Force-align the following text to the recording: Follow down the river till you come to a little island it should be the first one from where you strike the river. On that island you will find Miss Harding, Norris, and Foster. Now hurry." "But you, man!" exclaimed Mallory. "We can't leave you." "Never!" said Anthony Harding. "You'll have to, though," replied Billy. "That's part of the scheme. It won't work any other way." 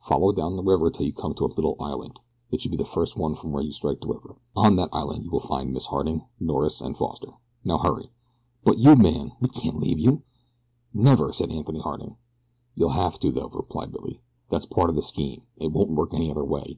Follow 0.00 0.32
down 0.32 0.56
the 0.56 0.62
river 0.62 0.88
till 0.88 1.04
you 1.04 1.12
come 1.12 1.34
to 1.34 1.44
a 1.44 1.46
little 1.56 1.76
island 1.78 2.18
it 2.50 2.58
should 2.58 2.70
be 2.70 2.76
the 2.78 2.86
first 2.86 3.18
one 3.18 3.34
from 3.34 3.52
where 3.52 3.62
you 3.62 3.70
strike 3.70 4.00
the 4.00 4.06
river. 4.06 4.36
On 4.56 4.76
that 4.76 4.88
island 4.94 5.24
you 5.26 5.30
will 5.30 5.40
find 5.40 5.74
Miss 5.74 5.84
Harding, 5.88 6.24
Norris, 6.40 6.80
and 6.80 6.96
Foster. 6.96 7.32
Now 7.66 7.76
hurry." 7.76 8.08
"But 8.64 8.78
you, 8.78 8.96
man!" 8.96 9.32
exclaimed 9.32 9.34
Mallory. 9.34 9.36
"We 9.42 9.48
can't 9.50 9.80
leave 9.80 9.98
you." 9.98 10.22
"Never!" 10.94 11.34
said 11.34 11.52
Anthony 11.52 11.80
Harding. 11.80 12.16
"You'll 12.74 12.96
have 12.96 13.18
to, 13.20 13.30
though," 13.30 13.50
replied 13.52 13.92
Billy. 13.92 14.22
"That's 14.48 14.64
part 14.64 14.88
of 14.88 14.96
the 14.96 15.02
scheme. 15.02 15.42
It 15.58 15.70
won't 15.70 15.90
work 15.90 16.14
any 16.14 16.30
other 16.30 16.46
way." 16.46 16.72